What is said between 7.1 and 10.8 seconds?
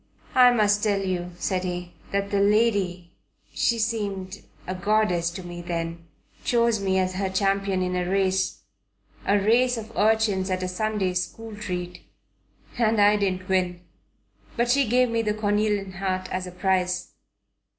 her champion in a race, a race of urchins at a